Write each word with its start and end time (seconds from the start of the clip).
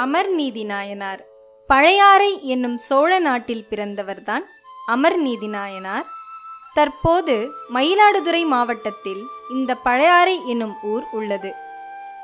அமர்நீதி 0.00 0.64
நாயனார். 0.64 1.26
பழையாறை 1.66 2.46
என்னும் 2.46 2.76
சோழ 2.76 3.18
நாட்டில் 3.18 3.66
பிறந்தவர்தான் 3.70 4.44
அமர்நீதி 4.88 5.48
நாயனார். 5.48 6.06
தற்போது 6.74 7.50
மயிலாடுதுறை 7.74 8.44
மாவட்டத்தில் 8.44 9.22
இந்த 9.50 9.74
பழையாறை 9.74 10.40
என்னும் 10.46 10.76
ஊர் 10.82 11.04
உள்ளது. 11.12 11.54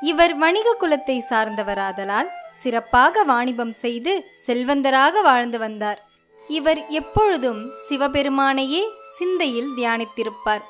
இவர் 0.01 0.35
வணிக 0.35 0.75
குலத்தை 0.79 1.21
சார்ந்தவராதலால் 1.29 2.29
சிறப்பாக 2.47 3.23
வாணிபம் 3.23 3.73
செய்து 3.73 4.25
செல்வந்தராக 4.47 5.21
வாழ்ந்து 5.21 5.59
வந்தார். 5.59 6.07
இவர் 6.47 6.87
எப்பொழுதும் 6.89 7.71
சிவபெருமானையே 7.89 8.83
சிந்தையில் 9.07 9.71
தியானித்திருப்பார். 9.77 10.65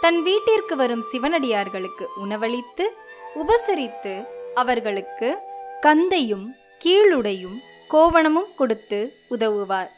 தன் 0.00 0.22
வீட்டிற்கு 0.22 0.76
வரும் 0.76 1.04
சிவனடியார்களுக்கு 1.12 2.06
உணவளித்து 2.16 2.96
உபசரித்து 3.34 4.26
அவர்களுக்கு 4.54 5.48
கந்தையும் 5.86 6.46
கீழுடையும் 6.84 7.58
கோவணமும் 7.90 8.54
கொடுத்து 8.56 9.12
உதவுவார். 9.28 9.90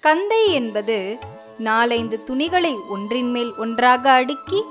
கந்தை 0.00 0.52
என்பது 0.52 1.18
நாலைந்து 1.58 2.24
துணிகளை 2.24 2.76
ஒன்றின் 2.88 3.30
மேல் 3.30 3.54
ஒன்றாக 3.56 4.10
அடுக்கி 4.10 4.64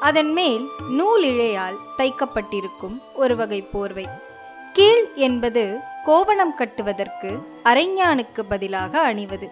அதன் 0.00 0.32
மேல் 0.32 0.68
நூலிழையால் 0.90 1.78
தைக்கப்பட்டிருக்கும் 1.98 2.98
ஒரு 3.14 3.36
வகை 3.36 3.62
போர்வை. 3.62 4.08
கீழ் 4.72 5.08
என்பது 5.14 5.78
கோவணம் 6.04 6.54
கட்டுவதற்கு 6.54 7.38
அரைஞானுக்கு 7.64 8.40
பதிலாக 8.48 9.00
அணிவது. 9.00 9.50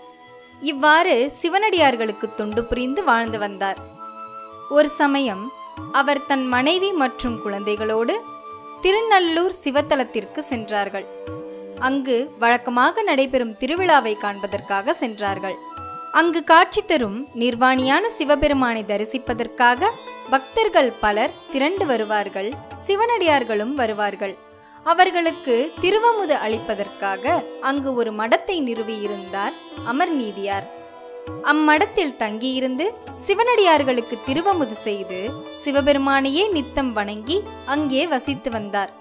இவ்வாறு 0.61 1.33
சிவனடியார்களுக்கு 1.43 2.35
தொண்டு 2.37 2.65
புரிந்து 2.65 3.05
வாழ்ந்து 3.05 3.39
வந்தார். 3.39 3.79
ஒரு 4.71 4.89
சமயம் 4.89 5.51
அவர் 5.93 6.27
தன் 6.27 6.47
மனைவி 6.47 6.93
மற்றும் 6.93 7.41
குழந்தைகளோடு 7.45 8.15
திருநல்லூர் 8.85 9.55
சிவத்தலத்திற்கு 9.65 10.39
சென்றார்கள். 10.39 11.05
அங்கு 11.79 12.17
வழக்கமாக 12.39 13.03
நடைபெறும் 13.03 13.53
திருவிழாவை 13.61 14.15
காண்பதற்காக 14.19 14.93
சென்றார்கள். 14.93 15.55
அங்கு 16.13 16.45
காட்சி 16.45 16.83
தரும் 16.85 17.29
நிர்வாணியான 17.35 18.05
சிவபெருமானை 18.17 18.85
தரிசிப்பதற்காக 18.89 19.91
பக்தர்கள் 20.31 20.93
பலர் 21.01 21.31
திரண்டு 21.53 21.87
வருவார்கள் 21.87 22.51
சிவனடியார்களும் 22.87 23.75
வருவார்கள். 23.75 24.35
அவர்களுக்கு 24.83 25.73
திருவமுது 25.81 26.37
அளிப்பதற்காக 26.47 27.45
அங்கு 27.61 27.95
ஒரு 27.95 28.13
மடத்தை 28.13 28.59
நிறுவியிருந்தார் 28.69 29.57
அமர்நீதியார். 29.87 30.69
அம்மடத்தில் 31.43 32.17
தங்கியிருந்து 32.17 32.95
சிவனடியார்களுக்கு 33.27 34.17
திருவமுது 34.27 34.71
செய்து 34.71 35.31
சிவபெருமானையே 35.65 36.51
நித்தம் 36.51 36.93
வணங்கி 36.93 37.43
அங்கே 37.67 38.07
வசித்து 38.07 38.51
வந்தார். 38.51 38.93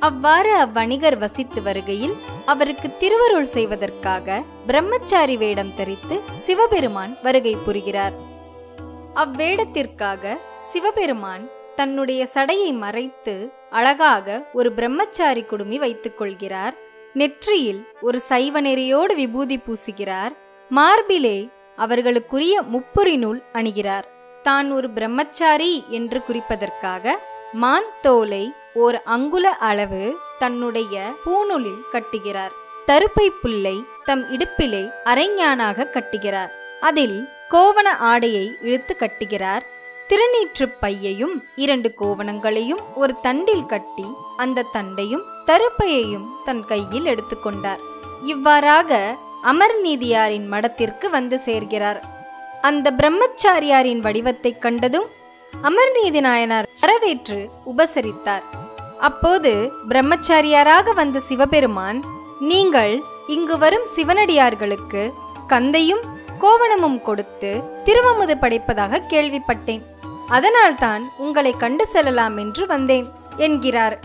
அவ்வாறு 0.00 0.54
அவ்வணிகர் 0.54 1.18
வசித்து 1.18 1.62
வருகையில் 1.62 2.14
அவருக்கு 2.46 2.96
திருவருள் 2.96 3.44
செய்வதற்காக 3.44 4.42
பிரம்மச்சாரி 4.66 5.36
வேடம் 5.36 5.74
தரித்து 5.74 6.20
சிவபெருமான் 6.32 7.18
வருகை 7.22 7.56
புரிகிறார். 7.56 8.12
அவ்வேடத்திற்காக 9.14 10.36
சிவபெருமான் 10.56 11.50
தன்னுடைய 11.74 12.28
சடையை 12.34 12.72
மறைத்து 12.72 13.52
அழகாக 13.70 14.48
ஒரு 14.52 14.72
பிரம்மச்சாரி 14.72 15.42
குடுமி 15.44 15.78
வைத்துக் 15.78 16.18
கொள்கிறார். 16.18 16.74
நெற்றியில் 17.14 17.88
ஒரு 18.00 18.20
சைவ 18.20 18.60
நெறியோடு 18.60 19.14
விபூதி 19.14 19.58
பூசுகிறார். 19.58 20.34
மார்பிலே 20.70 21.50
அவர்களுக்குரிய 21.76 22.54
முப்புரி 22.72 23.16
நூல் 23.16 23.42
அணிகிறார். 23.52 24.06
தான் 24.42 24.72
ஒரு 24.72 24.90
பிரம்மச்சாரி 24.90 25.84
என்று 25.88 26.22
குறிப்பதற்காக 26.28 27.14
மான் 27.52 27.90
தோலை 28.00 28.52
ஓர் 28.74 29.02
அங்குல 29.04 29.48
அளவு 29.50 30.16
தன்னுடைய 30.38 31.12
பூநூலில் 31.24 31.82
கட்டுகிறார். 31.92 32.54
தருப்பை 32.86 33.30
புல்லை 33.30 33.76
தம் 34.04 34.24
இடுப்பிலே 34.30 34.90
அரைஞானாக 35.04 35.86
கட்டுகிறார். 35.86 36.52
அதில் 36.80 37.28
கோவண 37.48 37.88
ஆடையை 37.88 38.56
இழுத்து 38.62 38.96
கட்டுகிறார். 38.98 39.64
திருநீற்றுப் 40.08 40.76
பையையும் 40.80 41.44
இரண்டு 41.56 41.94
கோவணங்களையும் 42.00 42.82
ஒரு 42.94 43.14
தண்டில் 43.20 43.66
கட்டி 43.66 44.06
அந்த 44.36 44.66
தண்டையும் 44.72 45.24
தருப்பையையும் 45.46 46.28
தன் 46.44 46.64
கையில் 46.64 47.04
எடுத்துக்கொண்டார் 47.04 47.82
இவ்வாறாக 48.22 49.18
அமர்நீதியாரின் 49.44 50.46
மடத்திற்கு 50.46 51.10
வந்து 51.10 51.40
சேர்கிறார். 51.44 52.00
அந்த 52.60 52.92
பிரம்மச்சாரியாரின் 52.92 53.98
வடிவத்தைக் 53.98 54.62
கண்டதும் 54.62 55.06
அமர்நீதி 55.62 56.20
நாயனார் 56.20 56.68
வரவேற்று 56.80 57.48
உபசரித்தார். 57.76 58.42
அப்போது 59.00 59.72
பிரம்மச்சாரியாராக 59.88 60.94
வந்த 60.94 61.20
சிவபெருமான் 61.20 62.02
நீங்கள் 62.40 63.02
இங்கு 63.26 63.58
வரும் 63.58 63.86
சிவனடியார்களுக்கு 63.96 65.12
கந்தையும் 65.48 66.00
கோவணமும் 66.38 67.00
கொடுத்து 67.00 67.62
திருவமுது 67.84 68.34
படைப்பதாக 68.40 69.02
கேள்விப்பட்டேன். 69.08 69.82
அதனால்தான் 70.28 71.10
உங்களை 71.18 71.52
கண்டு 71.52 71.86
செல்லலாம் 71.86 72.36
என்று 72.36 72.66
வந்தேன் 72.66 73.06
என்கிறார். 73.36 74.00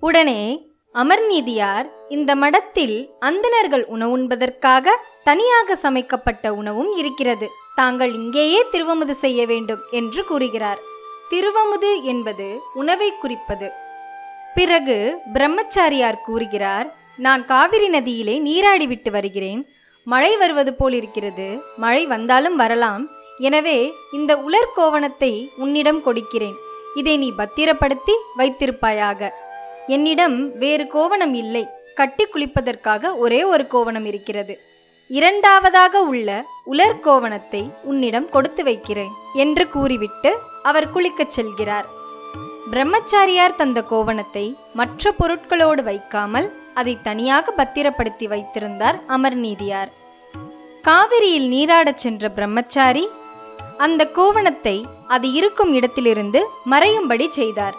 உடனே 0.00 0.68
அமர்நீதியார் 0.92 1.90
இந்த 2.14 2.34
மடத்தில் 2.34 3.10
அந்தணர்கள் 3.18 3.86
உணவுண்பதற்காக 3.86 4.94
தனியாக 5.22 5.76
சமைக்கப்பட்ட 5.76 6.54
உணவும் 6.54 6.96
இருக்கிறது. 6.96 7.46
தாங்கள் 7.74 8.12
இங்கேயே 8.14 8.64
திருவமுது 8.72 9.10
செய்ய 9.10 9.46
வேண்டும் 9.46 9.82
என்று 9.90 10.24
கூறுகிறார். 10.24 10.80
திருவமுது 11.30 12.02
என்பது 12.02 12.60
உணவை 12.74 13.10
குறிப்பது. 13.16 13.68
பிறகு 14.54 15.18
பிரம்மச்சாரியார் 15.34 16.20
கூறுகிறார் 16.20 16.88
நான் 17.16 17.44
காவிரி 17.44 17.88
நதியிலே 17.88 18.36
நீராடிவிட்டு 18.48 19.10
வருகிறேன். 19.10 19.62
மழை 20.04 20.36
வருவது 20.36 20.74
போல் 20.74 20.92
இருக்கிறது. 20.92 21.48
மழை 21.76 22.06
வந்தாலும் 22.06 22.56
வரலாம். 22.56 23.08
எனவே 23.38 23.92
இந்த 24.12 24.32
உலர் 24.36 24.74
கோவணத்தை 24.76 25.32
உன்னிடம் 25.56 26.02
கொடுக்கிறேன். 26.02 26.56
இதை 26.94 27.16
நீ 27.18 27.32
பத்திரப்படுத்தி 27.32 28.16
வைத்திருப்பாயாக. 28.38 29.30
என்னிடம் 29.86 30.58
வேறு 30.58 30.86
கோவணம் 30.86 31.34
இல்லை. 31.34 31.64
கட்டி 31.94 32.24
குளிப்பதற்காக 32.26 33.16
ஒரே 33.16 33.44
ஒரு 33.44 33.66
கோவணம் 33.66 34.04
இருக்கிறது. 34.04 34.54
இரண்டாவதாக 35.10 36.02
உள்ள 36.02 36.28
உலர் 36.64 37.00
கோவணத்தை 37.00 37.62
உன்னிடம் 37.82 38.28
கொடுத்து 38.28 38.64
வைக்கிறேன் 38.64 39.14
என்று 39.34 39.68
கூறிவிட்டு 39.68 40.30
அவர் 40.62 40.92
குளிக்கச் 40.92 41.34
செல்கிறார். 41.36 41.86
பிரம்மச்சாரியார் 42.70 43.54
தந்த 43.54 43.82
கோவணத்தை 43.82 44.46
மற்ற 44.74 45.12
பொருட்களோடு 45.18 45.82
வைக்காமல் 45.82 46.48
அதை 46.74 46.94
தனியாக 47.02 47.50
பத்திரப்படுத்தி 47.50 48.26
வைத்திருந்தார் 48.26 48.98
அமர்நீதியார் 49.06 49.90
காவிரியில் 50.82 51.48
நீராடச் 51.50 52.02
சென்ற 52.04 52.28
பிரம்மச்சாரி 52.28 53.08
அந்த 53.76 54.02
கோவணத்தை 54.06 54.76
அது 55.08 55.32
இருக்கும் 55.32 55.72
இடத்திலிருந்து 55.72 56.40
மறையும்படி 56.70 57.26
செய்தார். 57.28 57.76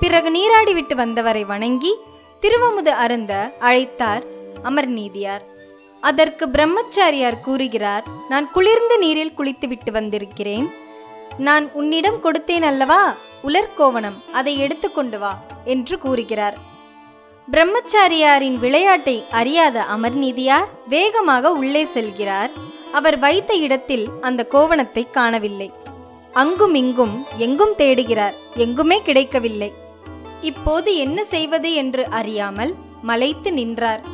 பிறகு 0.00 0.28
நீராடிவிட்டு 0.36 0.94
வந்தவரை 0.94 1.44
வணங்கி 1.44 1.92
திருவமுது 2.42 2.92
அருந்த 3.04 3.52
அழைத்தார் 3.60 4.24
அமர்நீதியார். 4.62 5.42
அதற்கு 6.00 6.48
பிரம்மச்சாரியார் 6.48 7.40
கூறுகிறார் 7.40 8.04
நான் 8.28 8.50
குளிர்ந்த 8.50 8.96
நீரில் 8.96 9.34
குளித்துவிட்டு 9.34 9.92
வந்திருக்கிறேன். 9.92 10.66
நான் 11.38 11.70
உன்னிடம் 11.72 12.18
கொடுத்தேன் 12.22 12.62
அல்லவா? 12.62 13.14
உலர்கோவணம் 13.42 14.18
அதை 14.32 14.58
எடுத்துக்கொண்டு 14.58 15.18
வா 15.18 15.42
என்று 15.64 15.98
கூறுகிறார். 15.98 16.56
பிரம்மச்சாரியாரின் 17.50 18.56
விளையாட்டை 18.56 19.24
அறியாத 19.30 19.82
அமர்நீதியார் 19.82 20.68
வேகமாக 20.88 21.52
உள்ளே 21.52 21.84
செல்கிறார். 21.84 22.50
அவர் 22.92 23.18
வைத்த 23.18 23.54
இடத்தில் 23.54 24.08
அந்த 24.20 24.46
கோவணத்தை 24.46 25.06
காணவில்லை. 25.10 25.72
அங்கும் 26.32 26.74
இங்கும் 26.74 27.24
எங்கும் 27.36 27.74
தேடுகிறார் 27.78 28.36
எங்குமே 28.54 29.00
கிடைக்கவில்லை. 29.02 29.70
இப்போது 30.42 30.96
என்ன 30.96 31.24
செய்வது 31.24 31.74
என்று 31.74 32.06
அறியாமல் 32.06 32.74
மலைத்து 33.02 33.52
நின்றார். 33.52 34.04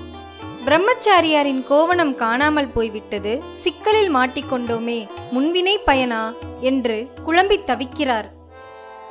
பிரம்மச்சாரியாரின் 0.64 1.66
கோவணம் 1.66 2.14
காணாமல் 2.14 2.68
போய்விட்டது. 2.68 3.42
சிக்கலில் 3.50 4.14
மாட்டிக்கொண்டோமே 4.14 5.08
முன்வினை 5.32 5.76
பயனா? 5.86 6.34
என்று 6.60 7.08
குழம்பித் 7.24 7.70
தவிக்கிறார். 7.70 8.24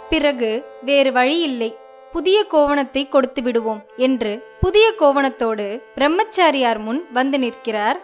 பிறகு 0.09 0.65
வேறு 0.81 1.11
வழியில்லை. 1.11 1.75
புதிய 2.11 2.45
கோவணத்தை 2.51 3.09
கொடுத்து 3.09 3.41
விடுவோம் 3.41 3.85
என்று 3.97 4.43
புதிய 4.59 4.93
கோவணத்தோடு 4.99 5.81
பிரம்மச்சாரியார் 5.95 6.79
முன் 6.79 7.05
வந்து 7.13 7.39
நிற்கிறார். 7.39 7.99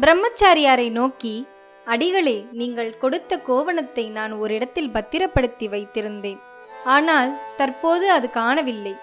பிரம்மச்சாரியாரை 0.00 0.90
நோக்கி 0.90 1.46
அடிகளே 1.84 2.44
நீங்கள் 2.52 2.98
கொடுத்த 2.98 3.38
கோவணத்தை 3.38 4.08
நான் 4.08 4.32
ஒரு 4.32 4.54
இடத்தில் 4.54 4.90
பத்திரப்படுத்தி 4.90 5.68
வைத்திருந்தேன். 5.68 6.48
ஆனால் 6.84 7.38
தற்போது 7.56 8.10
அது 8.10 8.30
காணவில்லை. 8.30 8.96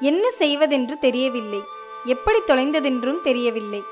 என்ன 0.00 0.30
செய்வதென்று 0.30 0.98
தெரியவில்லை. 0.98 1.60
எப்படி 2.04 2.38
தொலைந்ததென்றும் 2.46 3.20
தெரியவில்லை. 3.20 3.82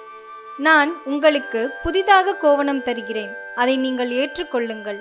நான் 0.56 1.02
உங்களுக்கு 1.04 1.70
புதிதாக 1.82 2.34
கோவணம் 2.34 2.82
தருகிறேன். 2.82 3.30
அதை 3.54 3.76
நீங்கள் 3.76 4.10
ஏற்றுக்கொள்ளுங்கள் 4.10 5.00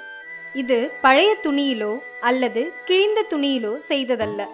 இது 0.56 0.92
பழைய 1.02 1.38
துணியிலோ 1.44 2.00
அல்லது 2.22 2.74
கிழிந்த 2.86 3.26
துணியிலோ 3.30 3.78
செய்ததல்ல. 3.78 4.46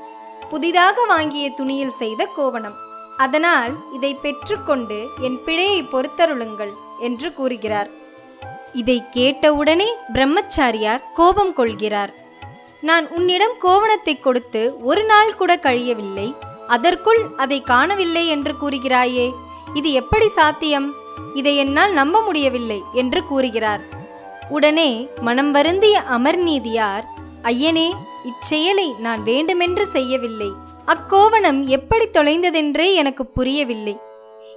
புதிதாக 0.49 1.03
வாங்கிய 1.03 1.49
துணியில் 1.49 1.97
செய்த 1.99 2.29
கோவணம். 2.35 2.75
அதனால் 3.17 3.73
இதை 3.93 4.15
பெற்றுக்கொண்டு 4.15 5.07
என் 5.21 5.39
பிழையை 5.45 5.83
பொறுத்தருளுங்கள் 5.83 6.73
என்று 6.99 7.33
கூறுகிறார். 7.33 7.89
இதை 8.73 9.03
கேட்டவுடனே 9.09 9.89
பிரம்மச்சாரியார் 10.13 11.03
கோபம் 11.13 11.53
கொள்கிறார். 11.53 12.22
நான் 12.87 13.05
உன்னிடம் 13.09 13.53
கோவணத்தை 13.59 14.19
கொடுத்து 14.19 14.61
ஒரு 14.81 15.03
நாள் 15.03 15.35
கூட 15.35 15.55
கழியவில்லை. 15.55 16.25
அதற்குள் 16.67 17.21
அதை 17.37 17.61
காணவில்லை 17.61 18.27
என்று 18.27 18.53
கூறுகிறாயே. 18.61 19.27
இது 19.73 19.91
எப்படி 19.91 20.27
சாத்தியம்? 20.29 20.87
இதை 21.33 21.57
என்னால் 21.57 21.93
நம்ப 21.93 22.21
முடியவில்லை 22.21 22.79
என்று 22.93 23.23
கூறுகிறார். 23.23 23.83
உடனே 24.49 24.89
மனம் 25.21 25.51
வருந்திய 25.51 26.01
அமர்நீதியார் 26.09 27.05
ஐயனே 27.43 27.87
இச்செயலை 28.23 28.87
நான் 28.97 29.23
வேண்டுமென்று 29.23 29.85
செய்யவில்லை. 29.87 30.51
அக்கோவணம் 30.85 31.61
எப்படி 31.67 32.07
தொலைந்ததென்றே 32.07 32.93
எனக்கு 32.93 33.25
புரியவில்லை. 33.27 33.95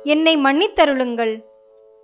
என்னை 0.04 0.36
மன்னித்தருளுங்கள். 0.36 1.34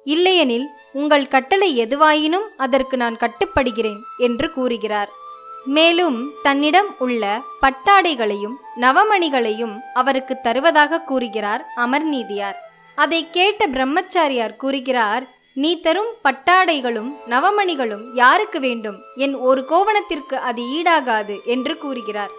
இல்லையெனில் 0.07 0.69
உங்கள் 0.93 1.27
கட்டளை 1.29 1.69
எதுவாயினும் 1.85 2.47
அதற்கு 2.57 2.97
நான் 2.97 3.17
கட்டுப்படுகிறேன் 3.17 4.01
என்று 4.19 4.53
கூறுகிறார். 4.53 5.13
மேலும் 5.65 6.31
தன்னிடம் 6.43 6.95
உள்ள 6.99 7.41
பட்டாடைகளையும் 7.61 8.55
நவமணிகளையும் 8.81 9.79
அவருக்கு 9.95 10.41
தருவதாக 10.41 11.01
கூறுகிறார் 11.01 11.67
அமர்நீதியார் 11.77 12.55
அதை 12.95 13.31
கேட்ட 13.31 13.67
பிரம்மச்சாரியார் 13.67 14.57
கூறுகிறார் 14.57 15.27
நீ 15.55 15.81
தரும் 15.81 16.15
பட்டாடைகளும் 16.25 17.11
நவமணிகளும் 17.31 18.15
யாருக்கு 18.15 18.61
வேண்டும்? 18.61 18.99
என் 19.17 19.35
ஒரு 19.35 19.65
கோவணத்திற்கு 19.65 20.37
அது 20.37 20.63
ஈடாகாது 20.63 21.45
என்று 21.45 21.79
கூறுகிறார். 21.79 22.31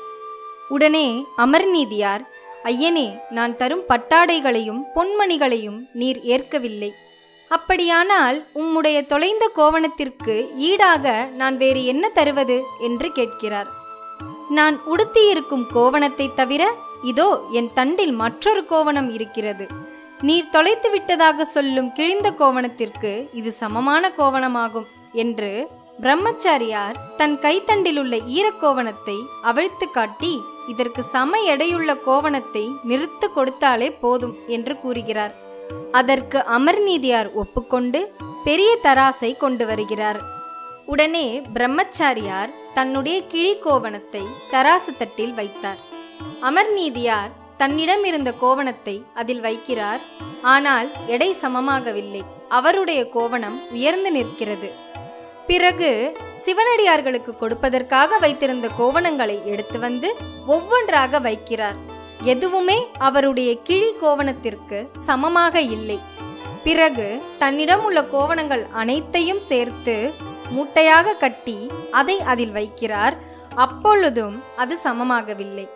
உடனே 0.70 1.26
அமர்நீதியார் 1.38 2.22
ஐயனே 2.64 3.20
நான் 3.30 3.58
தரும் 3.58 3.84
பட்டாடைகளையும் 3.90 4.82
பொன்மணிகளையும் 4.96 5.80
நீர் 5.94 6.22
ஏற்கவில்லை. 6.22 6.94
அப்படியானால் 7.56 8.38
உம்முடைய 8.62 8.98
தொலைந்த 9.06 9.46
கோவணத்திற்கு 9.58 10.36
ஈடாக 10.70 11.06
நான் 11.42 11.56
வேறு 11.58 11.82
என்ன 11.86 12.06
தருவது 12.18 12.58
என்று 12.88 13.08
கேட்கிறார். 13.12 13.70
நான் 14.58 14.76
உடுத்தியிருக்கும் 14.94 15.66
கோவணத்தை 15.76 16.28
தவிர 16.34 16.64
இதோ 17.12 17.30
என் 17.60 17.70
தண்டில் 17.74 18.16
மற்றொரு 18.24 18.62
கோவணம் 18.72 19.10
இருக்கிறது. 19.18 19.66
நீர் 20.28 20.52
தொலைத்து 20.56 20.90
விட்டதாக 20.90 21.46
சொல்லும் 21.46 21.90
கிழிந்த 21.94 22.28
கோவணத்திற்கு 22.42 23.12
இது 23.40 23.52
சமமான 23.62 24.12
கோவணமாகும் 24.20 24.90
என்று 25.24 25.52
பிரம்மச்சாரியார் 26.04 27.00
தன் 27.18 27.36
கைத்தண்டில் 27.40 28.00
உள்ள 28.02 28.16
ஈரக்கோவணத்தை 28.38 29.18
அவிழ்த்து 29.50 29.88
காட்டி 29.92 30.34
இதற்கு 30.72 31.02
சம 31.14 31.40
எடையுள்ள 31.54 31.92
கோவணத்தை 32.08 32.66
நிறுத்து 32.90 33.28
கொடுத்தாலே 33.36 33.90
போதும் 34.00 34.36
என்று 34.48 34.74
கூறுகிறார். 34.80 35.34
அதற்கு 35.92 36.40
அமர்நீதியார் 36.40 37.34
ஒப்புக்கொண்டு 37.34 38.12
பெரிய 38.44 38.78
தராசை 38.84 39.38
கொண்டு 39.38 39.66
வருகிறார். 39.66 40.22
உடனே 40.86 41.42
பிரம்மச்சாரியார் 41.54 42.50
தன்னுடைய 42.74 43.22
கிழி 43.22 43.58
கோவணத்தை 43.58 44.24
தராசு 44.52 44.92
தட்டில் 44.98 45.34
வைத்தார். 45.34 45.78
அமர்நீதியார் 46.42 47.32
தன்னிடம் 47.58 48.04
இருந்த 48.04 48.32
கோவணத்தை 48.32 49.04
அதில் 49.14 49.42
வைக்கிறார். 49.42 50.02
ஆனால் 50.42 50.92
எடை 51.08 51.36
சமமாகவில்லை. 51.42 52.22
அவருடைய 52.50 53.10
கோவணம் 53.10 53.60
உயர்ந்து 53.72 54.12
நிற்கிறது. 54.12 54.72
பிறகு 55.48 56.18
சிவனடியார்களுக்கு 56.46 57.32
கொடுப்பதற்காக 57.40 58.18
வைத்திருந்த 58.20 58.70
கோவணங்களை 58.80 59.46
எடுத்து 59.46 59.80
வந்து 59.80 60.16
ஒவ்வொன்றாக 60.48 61.20
வைக்கிறார். 61.20 61.76
எதுவுமே 62.24 62.88
அவருடைய 62.98 63.58
கிழி 63.64 63.94
கோவணத்திற்கு 63.94 64.90
சமமாக 64.96 65.62
இல்லை. 65.62 66.00
பிறகு 66.64 67.22
தன்னிடம் 67.38 67.84
உள்ள 67.84 68.02
கோவணங்கள் 68.02 68.64
அனைத்தையும் 68.72 69.40
சேர்த்து 69.40 70.14
மூட்டையாக 70.56 71.18
கட்டி 71.18 71.72
அதை 71.92 72.22
அதில் 72.22 72.52
வைக்கிறார். 72.52 73.18
அப்பொழுதும் 73.56 74.44
அது 74.56 74.78
சமமாகவில்லை. 74.84 75.70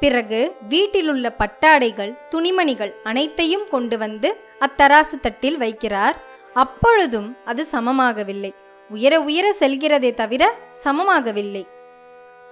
பிறகு 0.00 0.54
வீட்டிலுள்ள 0.68 1.34
பட்டாடைகள் 1.38 2.28
துணிமணிகள் 2.28 2.94
அனைத்தையும் 3.04 3.68
கொண்டு 3.70 3.98
வந்து 3.98 4.40
அத்தராசு 4.60 5.20
தட்டில் 5.20 5.58
வைக்கிறார். 5.58 6.16
அப்பொழுதும் 6.54 7.36
அது 7.44 7.66
சமமாகவில்லை. 7.72 8.50
உயர 8.90 9.20
உயர 9.20 9.54
செல்கிறதே 9.60 10.14
தவிர 10.14 10.54
சமமாகவில்லை. 10.84 11.64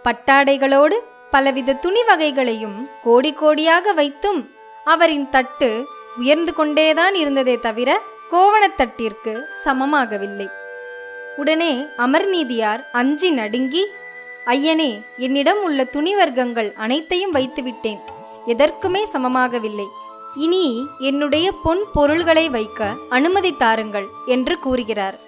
பட்டாடைகளோடு 0.03 0.97
பலவித 1.31 1.73
துணி 1.73 2.02
வகைகளையும் 2.02 2.88
கோடி 3.02 3.34
கோடியாக 3.34 3.94
வைத்தும் 3.94 4.50
அவரின் 4.84 5.28
தட்டு 5.28 5.87
உயர்ந்து 6.17 6.55
கொண்டேதான் 6.55 7.14
இருந்ததே 7.14 7.58
தவிர 7.58 8.00
கோவணத்தட்டிற்கு 8.31 9.43
சமமாகவில்லை. 9.64 10.50
உடனே 11.37 11.87
அமர்நீதியார் 11.96 12.81
அஞ்சி 12.93 13.31
நடுங்கி 13.31 13.87
ஐயனே 14.46 15.00
என்னிடம் 15.17 15.62
உள்ள 15.62 15.84
துணி 15.84 16.14
வர்க்கங்கள் 16.14 16.73
அனைத்தையும் 16.73 17.34
வைத்துவிட்டேன். 17.34 18.00
எதற்குமே 18.46 19.02
சமமாகவில்லை. 19.12 19.87
இனி 20.37 20.87
என்னுடைய 20.99 21.52
பொன் 21.64 21.82
பொருள்களை 21.93 22.49
வைக்க 22.49 22.94
அனுமதி 23.08 23.56
தாருங்கள் 23.56 24.06
என்று 24.26 24.58
கூறுகிறார். 24.58 25.19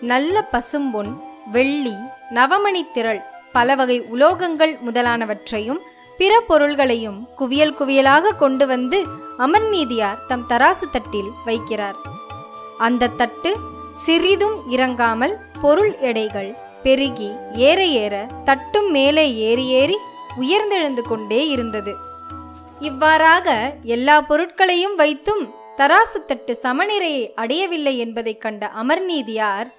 நல்ல 0.00 0.48
பசும்பொன் 0.52 1.12
வெள்ளி 1.50 1.94
நவமணி 2.34 2.90
திரள் 2.92 3.22
பல 3.52 3.74
வகை 3.74 4.02
உலோகங்கள் 4.02 4.78
முதலானவற்றையும் 4.86 5.78
பிற 6.18 6.40
பொருள்களையும் 6.40 7.28
குவியல் 7.36 7.74
குவியலாக 7.74 8.36
கொண்டு 8.36 8.66
வந்து 8.66 9.04
அமர்நீதியார் 9.38 10.26
தம் 10.26 10.46
தராசு 10.48 10.90
தட்டில் 10.90 11.30
வைக்கிறார். 11.46 11.94
அந்த 12.78 13.08
தட்டு 13.08 13.56
சிறிதும் 13.90 14.70
இறங்காமல் 14.70 15.38
பொருள் 15.60 15.96
எடைகள் 15.96 16.56
பெருகி 16.82 17.36
ஏற 17.52 17.84
ஏற 17.84 18.30
தட்டும் 18.44 18.90
மேலே 18.90 19.34
ஏறி 19.34 19.66
ஏறி 19.66 19.96
உயர்ந்தெழுந்து 20.40 21.02
கொண்டே 21.02 21.48
இருந்தது. 21.48 21.94
இவ்வாறாக 22.80 23.74
எல்லா 23.82 24.20
பொருட்களையும் 24.20 24.94
வைத்தும் 24.94 25.54
தராசு 25.76 26.24
தட்டு 26.26 26.56
சமநிலையை 26.56 27.34
அடையவில்லை 27.34 27.98
என்பதைக் 27.98 28.40
கண்ட 28.40 28.70
அமர்நீதியார் 28.82 29.74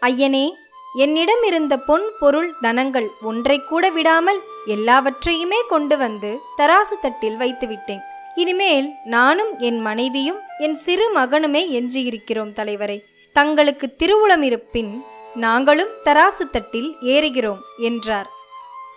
ஐயனே 0.00 0.50
என்னிடம் 0.94 1.42
இருந்த 1.46 1.76
பொன் 1.76 2.02
பொருள் 2.20 2.54
தனங்கள் 2.60 3.08
ஒன்றை 3.22 3.64
கூட 3.64 3.90
விடாமல் 3.90 4.40
எல்லாவற்றையுமே 4.66 5.62
கொண்டு 5.68 5.96
வந்து 5.96 6.38
தராசு 6.56 6.98
தட்டில் 7.00 7.36
வைத்துவிட்டேன் 7.36 8.00
இனிமேல் 8.34 8.92
நானும் 9.04 9.58
என் 9.58 9.80
மனைவியும் 9.80 10.40
என் 10.58 10.74
சிறு 10.74 11.14
மகனுமே 11.14 11.68
எஞ்சியிருக்கிறோம் 11.68 12.52
தலைவரை. 12.52 13.04
தங்களுக்கு 13.32 13.94
திருவுளம் 13.98 14.42
இருப்பின் 14.42 15.04
நாங்களும் 15.34 15.88
தராசு 16.04 16.50
தட்டில் 16.50 16.96
ஏறுகிறோம் 17.02 17.58
என்றார். 17.78 18.28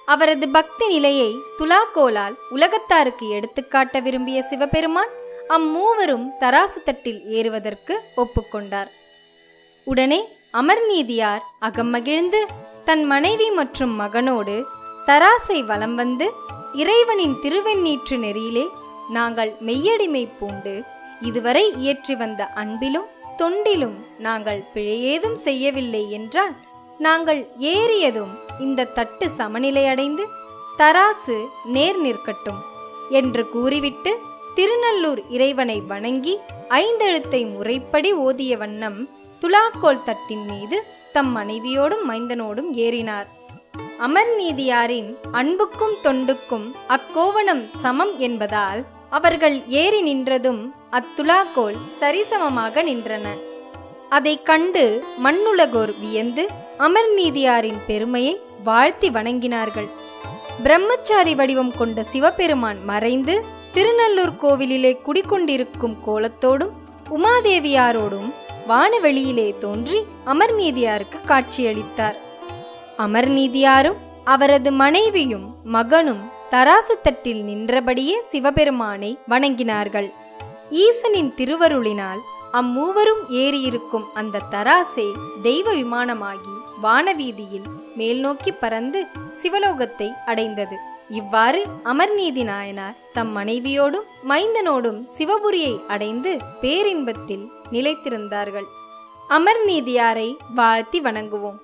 அவரது 0.06 0.50
பக்தி 0.50 0.88
நிலையை 0.88 1.36
துலாக்கோலால் 1.60 2.36
உலகத்தாருக்கு 2.52 3.30
எடுத்துக்காட்ட 3.30 4.00
விரும்பிய 4.00 4.42
சிவபெருமான் 4.42 5.10
அம்மூவரும் 5.50 6.30
தராசு 6.40 6.84
தட்டில் 6.84 7.26
ஏறுவதற்கு 7.26 8.02
ஒப்புக்கொண்டார். 8.18 8.88
உடனே 9.84 10.42
அமர்நீதியார் 10.54 11.44
அகம்மகிழ்ந்து 11.64 12.40
தன் 12.86 13.04
மனைவி 13.06 13.48
மற்றும் 13.52 13.94
மகனோடு 14.00 14.56
தராசை 15.08 15.60
வலம் 15.64 15.96
வந்து 15.96 16.28
இறைவனின் 16.76 17.36
திருவெண்ணீற்று 17.44 18.18
நெறியிலே 18.18 18.66
நாங்கள் 19.10 19.52
மெய்யடிமை 19.62 20.24
பூண்டு 20.40 20.74
இதுவரை 21.22 21.64
இயற்றி 21.78 22.14
வந்த 22.16 22.44
அன்பிலும் 22.56 23.10
தொண்டிலும் 23.40 23.98
நாங்கள் 24.20 24.62
பிழையேதும் 24.74 25.40
செய்யவில்லை 25.44 26.04
என்றால் 26.10 26.54
நாங்கள் 27.00 27.42
ஏறியதும் 27.72 28.34
இந்த 28.60 28.90
தட்டு 28.96 29.28
சமநிலையடைந்து 29.38 30.26
தராசு 30.78 31.38
நேர் 31.70 32.00
நிற்கட்டும் 32.02 32.62
என்று 33.12 33.44
கூறிவிட்டு 33.50 34.12
திருநல்லூர் 34.56 35.22
இறைவனை 35.30 35.78
வணங்கி 35.88 36.34
ஐந்தெழுத்தை 36.78 37.42
முறைப்படி 37.52 38.12
ஓதிய 38.24 38.54
வண்ணம் 38.58 39.00
துலாக்கோல் 39.44 40.04
தட்டின் 40.04 40.46
மீது 40.46 40.84
தம் 41.12 41.38
மனைவியோடும் 41.38 42.10
மைந்தனோடும் 42.10 42.74
ஏறினார். 42.74 43.26
அமர்நீதியாரின் 44.00 45.16
அன்புக்கும் 45.32 45.96
தொண்டுக்கும் 46.04 46.76
அக்கோவணம் 46.88 47.70
சமம் 47.76 48.20
என்பதால் 48.20 48.86
அவர்கள் 49.10 49.68
ஏறி 49.68 50.16
நின்றதும் 50.16 50.72
அத்துலாக்கோல் 50.92 51.76
சரிசமமாக 52.00 52.84
நின்றன. 52.84 53.28
அதைக் 54.10 54.46
கண்டு 54.46 55.04
மண்ணுலகோர் 55.24 56.00
வியந்து 56.00 56.48
அமர்நீதியாரின் 56.78 57.80
பெருமையை 57.88 58.42
வாழ்த்தி 58.64 59.10
வணங்கினார்கள். 59.10 59.88
பிரம்மச்சாரி 60.64 61.36
வடிவம் 61.36 61.78
கொண்ட 61.78 62.04
சிவபெருமான் 62.04 62.84
மறைந்து 62.84 63.46
திருநல்லூர் 63.74 64.38
கோவிலிலே 64.42 64.98
குடிக்கொண்டிருக்கும் 65.06 65.98
கோலத்தோடும் 66.08 66.72
உமாதேவியாரோடும் 67.10 68.34
வானவெளியிலே 68.70 69.58
தோன்றி 69.58 70.00
அமர்நீதியாருக்கு 70.26 71.18
காட்சியளித்தார். 71.28 72.18
அமர்நீதியாரும் 72.98 74.00
அவரது 74.24 74.72
மனைவியும் 74.72 75.48
மகனும் 75.64 76.24
தராசு 76.52 76.96
தட்டில் 77.02 77.44
நின்றபடியே 77.44 78.22
சிவபெருமானை 78.22 79.18
வணங்கினார்கள். 79.30 80.10
ஈசனின் 80.72 81.32
திருவருளினால் 81.38 82.22
அம்மூவரும் 82.54 83.24
ஏறியிருக்கும் 83.30 84.08
அந்த 84.14 84.44
தராசே 84.52 85.08
தெய்வ 85.42 85.74
விமானமாகி 85.74 86.56
வானவீதியில் 86.84 87.68
மேல்நோக்கி 87.98 88.52
பறந்து 88.60 89.00
சிவலோகத்தை 89.42 90.10
அடைந்தது. 90.26 90.76
இவ்வாறு 91.10 91.62
அமர்நீதி 91.84 92.44
நாயனார் 92.44 92.96
தம் 93.14 93.38
மனைவியோடும் 93.38 94.08
மைந்தனோடும் 94.30 95.00
சிவபுரியை 95.18 95.74
அடைந்து 95.88 96.32
பேரின்பத்தில் 96.62 97.52
நிலைத்திருந்தார்கள். 97.74 98.68
அமர்நீதியாரை 99.30 100.38
வாழ்த்தி 100.56 101.02
வணங்குவோம். 101.02 101.60